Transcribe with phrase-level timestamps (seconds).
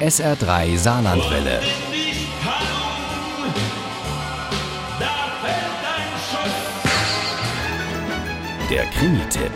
[0.00, 1.60] SR3 Saarlandwelle.
[8.68, 9.52] Der Krimi-Tipp.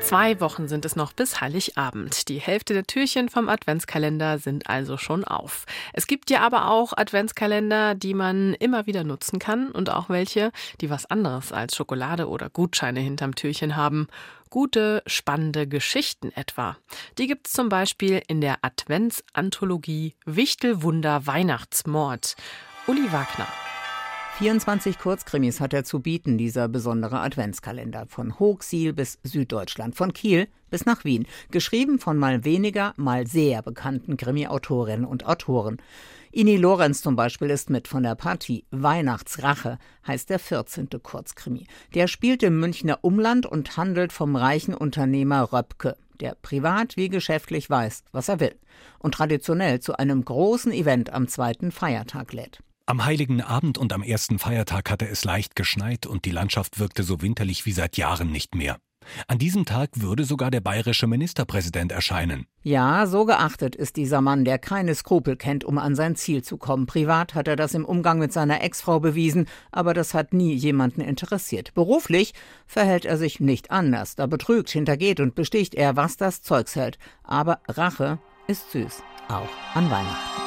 [0.00, 2.28] Zwei Wochen sind es noch bis Heiligabend.
[2.28, 5.66] Die Hälfte der Türchen vom Adventskalender sind also schon auf.
[5.92, 10.50] Es gibt ja aber auch Adventskalender, die man immer wieder nutzen kann und auch welche,
[10.80, 14.08] die was anderes als Schokolade oder Gutscheine hinterm Türchen haben.
[14.50, 16.76] Gute, spannende Geschichten etwa.
[17.18, 22.34] Die gibt's zum Beispiel in der Adventsanthologie Wichtelwunder Weihnachtsmord.
[22.88, 23.46] Uli Wagner.
[24.38, 28.06] 24 Kurzkrimis hat er zu bieten, dieser besondere Adventskalender.
[28.08, 31.26] Von Hochsiel bis Süddeutschland, von Kiel bis nach Wien.
[31.52, 35.76] Geschrieben von mal weniger, mal sehr bekannten Krimi-Autorinnen und Autoren.
[36.32, 38.64] Ini Lorenz zum Beispiel ist mit von der Partie.
[38.70, 40.88] Weihnachtsrache heißt der 14.
[41.02, 41.66] Kurzkrimi.
[41.94, 47.68] Der spielt im Münchner Umland und handelt vom reichen Unternehmer Röpke der privat wie geschäftlich
[47.68, 48.54] weiß, was er will
[48.98, 52.60] und traditionell zu einem großen Event am zweiten Feiertag lädt.
[52.86, 57.02] Am heiligen Abend und am ersten Feiertag hatte es leicht geschneit und die Landschaft wirkte
[57.02, 58.78] so winterlich wie seit Jahren nicht mehr.
[59.26, 62.46] An diesem Tag würde sogar der bayerische Ministerpräsident erscheinen.
[62.62, 66.56] Ja, so geachtet ist dieser Mann, der keine Skrupel kennt, um an sein Ziel zu
[66.58, 66.86] kommen.
[66.86, 71.00] Privat hat er das im Umgang mit seiner Ex-Frau bewiesen, aber das hat nie jemanden
[71.00, 71.72] interessiert.
[71.74, 72.34] Beruflich
[72.66, 74.16] verhält er sich nicht anders.
[74.16, 76.98] Da betrügt, hintergeht und besticht er, was das Zeugs hält.
[77.24, 80.39] Aber Rache ist süß, auch an Weihnachten.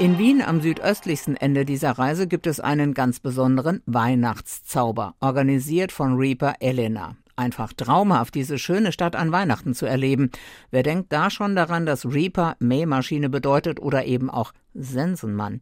[0.00, 6.16] In Wien am südöstlichsten Ende dieser Reise gibt es einen ganz besonderen Weihnachtszauber, organisiert von
[6.16, 7.16] Reaper Elena.
[7.36, 10.30] Einfach traumhaft, diese schöne Stadt an Weihnachten zu erleben.
[10.70, 15.60] Wer denkt da schon daran, dass Reaper Mähmaschine bedeutet oder eben auch Sensenmann?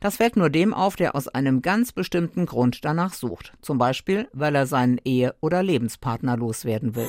[0.00, 3.52] Das fällt nur dem auf, der aus einem ganz bestimmten Grund danach sucht.
[3.62, 7.06] Zum Beispiel, weil er seinen Ehe- oder Lebenspartner loswerden will.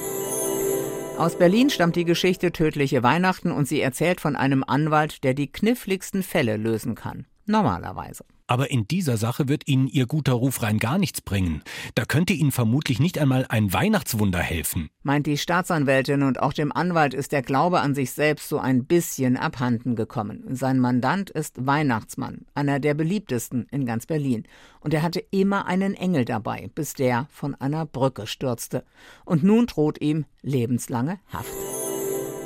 [1.20, 5.52] Aus Berlin stammt die Geschichte Tödliche Weihnachten und sie erzählt von einem Anwalt, der die
[5.52, 7.26] kniffligsten Fälle lösen kann.
[7.46, 8.24] Normalerweise.
[8.50, 11.62] Aber in dieser Sache wird Ihnen Ihr guter Ruf rein gar nichts bringen.
[11.94, 14.90] Da könnte Ihnen vermutlich nicht einmal ein Weihnachtswunder helfen.
[15.04, 18.86] Meint die Staatsanwältin und auch dem Anwalt ist der Glaube an sich selbst so ein
[18.86, 20.44] bisschen abhanden gekommen.
[20.50, 24.48] Sein Mandant ist Weihnachtsmann, einer der beliebtesten in ganz Berlin.
[24.80, 28.84] Und er hatte immer einen Engel dabei, bis der von einer Brücke stürzte.
[29.26, 31.54] Und nun droht ihm lebenslange Haft.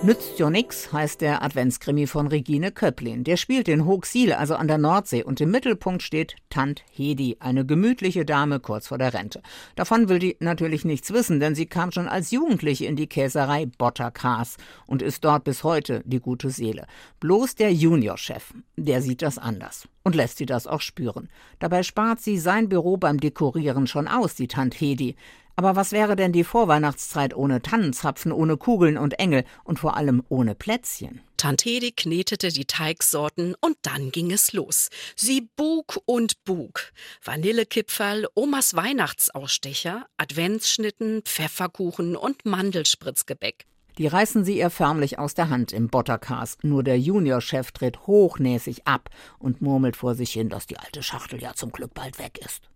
[0.06, 3.24] Nützt jo nix heißt der Adventskrimi von Regine Köpplin.
[3.24, 7.66] Der spielt in Hochsiel, also an der Nordsee, und im Mittelpunkt steht Tant Hedi, eine
[7.66, 9.42] gemütliche Dame kurz vor der Rente.
[9.78, 13.66] Davon will die natürlich nichts wissen, denn sie kam schon als Jugendliche in die Käserei
[13.66, 16.86] Botterkas und ist dort bis heute die gute Seele.
[17.22, 21.30] Bloß der Juniorchef, der sieht das anders und lässt sie das auch spüren.
[21.60, 25.16] Dabei spart sie sein Büro beim Dekorieren schon aus, die Tant Hedi.
[25.56, 30.24] Aber was wäre denn die Vorweihnachtszeit ohne Tannenzapfen, ohne Kugeln und Engel und vor allem
[30.30, 31.22] ohne Plätzchen?
[31.38, 34.90] Tante Hedi knetete die Teigsorten und dann ging es los.
[35.16, 36.92] Sie bug und bug.
[37.24, 43.66] Vanillekipferl, Omas Weihnachtsausstecher, Adventsschnitten, Pfefferkuchen und Mandelspritzgebäck.
[44.00, 46.58] Die reißen sie ihr förmlich aus der Hand im Botterkas.
[46.64, 51.40] Nur der Juniorchef tritt hochnäsig ab und murmelt vor sich hin, dass die alte Schachtel
[51.42, 52.73] ja zum Glück bald weg ist.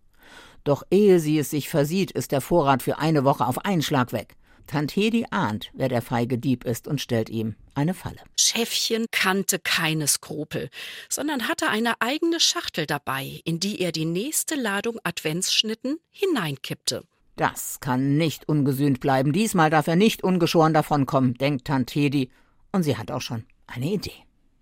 [0.68, 4.12] Doch ehe sie es sich versieht, ist der Vorrat für eine Woche auf einen Schlag
[4.12, 4.36] weg.
[4.66, 8.18] Tantedi ahnt, wer der feige Dieb ist und stellt ihm eine Falle.
[8.38, 10.68] Schäffchen kannte keine Skrupel,
[11.08, 17.02] sondern hatte eine eigene Schachtel dabei, in die er die nächste Ladung Adventsschnitten hineinkippte.
[17.36, 19.32] Das kann nicht ungesühnt bleiben.
[19.32, 22.30] Diesmal darf er nicht ungeschoren davonkommen, denkt Tantedi.
[22.72, 24.12] Und sie hat auch schon eine Idee.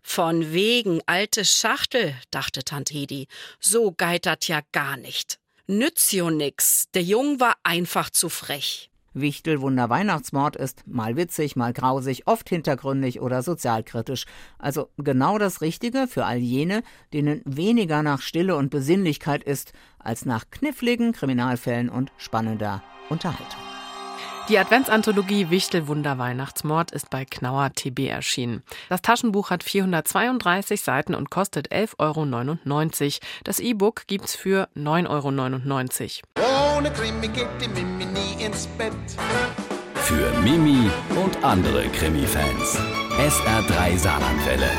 [0.03, 3.27] Von wegen alte Schachtel, dachte Tantedi.
[3.59, 6.91] So geitert ja gar nicht nützt jo nix.
[6.94, 8.91] Der Jung war einfach zu frech.
[9.15, 14.26] Wichtel Wunder Weihnachtsmord ist mal witzig, mal grausig, oft hintergründig oder sozialkritisch.
[14.59, 16.82] Also genau das Richtige für all jene,
[17.15, 23.75] denen weniger nach Stille und Besinnlichkeit ist, als nach kniffligen Kriminalfällen und spannender Unterhaltung.
[24.49, 28.62] Die Adventsanthologie Wichtelwunder Weihnachtsmord ist bei Knauer TB erschienen.
[28.88, 33.11] Das Taschenbuch hat 432 Seiten und kostet 11,99 Euro.
[33.43, 36.76] Das E-Book gibt's für 9,99 Euro.
[36.76, 38.93] Ohne Krimi geht die Mimi nie ins Bett.
[39.97, 42.79] Für Mimi und andere Krimi-Fans.
[43.19, 44.70] SR3 Saarlandwelle.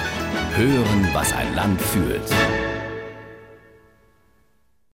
[0.56, 2.24] Hören, was ein Land fühlt.